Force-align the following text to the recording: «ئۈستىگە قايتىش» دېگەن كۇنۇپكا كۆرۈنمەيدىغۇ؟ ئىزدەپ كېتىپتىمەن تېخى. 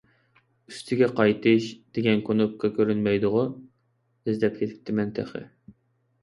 «ئۈستىگە 0.69 1.09
قايتىش» 1.19 1.67
دېگەن 1.97 2.23
كۇنۇپكا 2.29 2.71
كۆرۈنمەيدىغۇ؟ 2.79 3.45
ئىزدەپ 3.53 4.59
كېتىپتىمەن 4.63 5.15
تېخى. 5.21 5.45